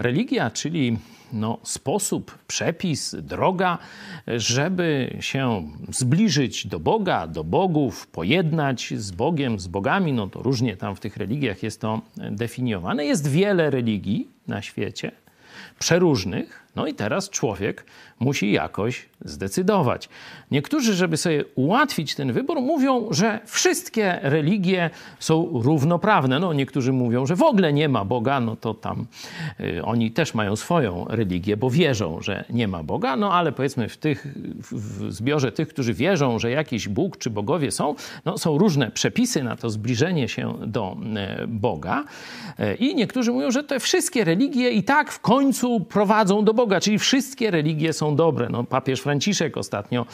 [0.00, 0.98] Religia, czyli
[1.32, 3.78] no, sposób, przepis, droga,
[4.26, 10.76] żeby się zbliżyć do Boga, do bogów, pojednać z Bogiem, z bogami, no to różnie
[10.76, 13.04] tam w tych religiach jest to definiowane.
[13.04, 15.12] Jest wiele religii na świecie,
[15.78, 17.84] przeróżnych, no i teraz człowiek
[18.20, 20.08] musi jakoś zdecydować.
[20.50, 26.38] Niektórzy, żeby sobie ułatwić ten wybór, mówią, że wszystkie religie są równoprawne.
[26.38, 29.06] No, niektórzy mówią, że w ogóle nie ma Boga, no to tam
[29.60, 33.16] y, oni też mają swoją religię, bo wierzą, że nie ma Boga.
[33.16, 34.26] No ale powiedzmy w, tych,
[34.72, 39.42] w zbiorze tych, którzy wierzą, że jakiś Bóg czy bogowie są, no, są różne przepisy
[39.42, 40.96] na to zbliżenie się do
[41.42, 42.04] y, Boga.
[42.60, 46.59] Y, I niektórzy mówią, że te wszystkie religie i tak w końcu prowadzą do Boga,
[46.80, 48.48] czyli wszystkie religie są dobre.
[48.48, 50.06] No, papież Franciszek ostatnio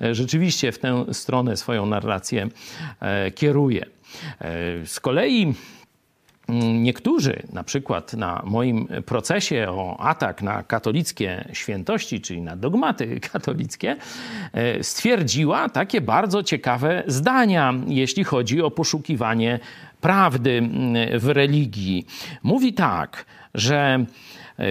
[0.00, 2.48] e, rzeczywiście w tę stronę swoją narrację
[3.00, 3.86] e, kieruje.
[4.40, 5.54] E, z kolei
[6.48, 13.20] mm, Niektórzy, na przykład na moim procesie o atak na katolickie świętości, czyli na dogmaty
[13.32, 13.96] katolickie,
[14.82, 19.60] stwierdziła takie bardzo ciekawe zdania, jeśli chodzi o poszukiwanie
[20.02, 22.06] prawdy mm, w religii.
[22.42, 24.04] Mówi tak, że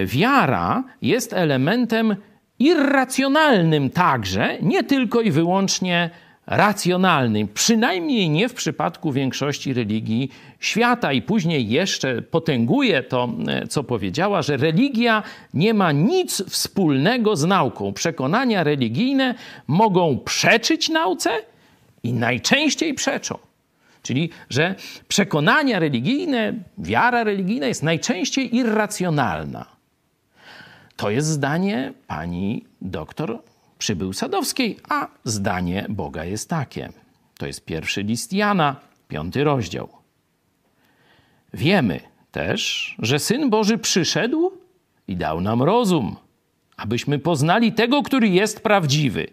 [0.04, 2.16] wiara jest elementem
[2.58, 6.10] irracjonalnym także, nie tylko i wyłącznie
[6.46, 11.12] racjonalnym, przynajmniej nie w przypadku większości religii świata.
[11.12, 13.28] I później jeszcze potęguje to,
[13.68, 15.22] co powiedziała, że religia
[15.54, 17.92] nie ma nic wspólnego z nauką.
[17.92, 19.34] Przekonania religijne
[19.66, 21.30] mogą przeczyć nauce
[22.02, 23.38] i najczęściej przeczą.
[24.02, 24.74] Czyli, że
[25.08, 29.66] przekonania religijne, wiara religijna jest najczęściej irracjonalna.
[30.96, 33.42] To jest zdanie pani doktor
[33.78, 36.92] Przybył Sadowskiej, a zdanie Boga jest takie.
[37.38, 38.76] To jest pierwszy list Jana,
[39.08, 39.88] piąty rozdział.
[41.54, 42.00] Wiemy
[42.32, 44.52] też, że Syn Boży przyszedł
[45.08, 46.16] i dał nam rozum,
[46.76, 49.26] abyśmy poznali tego, który jest prawdziwy.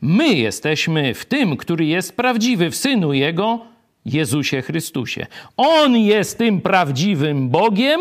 [0.00, 3.66] My jesteśmy w tym, który jest prawdziwy, w Synu Jego,
[4.06, 5.26] Jezusie Chrystusie.
[5.56, 8.00] On jest tym prawdziwym Bogiem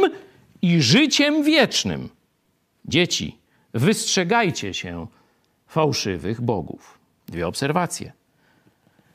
[0.61, 2.09] i życiem wiecznym.
[2.85, 3.37] Dzieci,
[3.73, 5.07] wystrzegajcie się
[5.67, 6.99] fałszywych bogów.
[7.27, 8.13] Dwie obserwacje.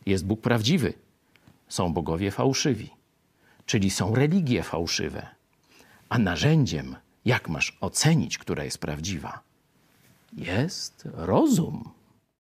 [0.07, 0.93] Jest Bóg prawdziwy,
[1.69, 2.91] są bogowie fałszywi,
[3.67, 5.27] czyli są religie fałszywe.
[6.09, 9.41] A narzędziem, jak masz ocenić, która jest prawdziwa,
[10.33, 11.91] jest rozum.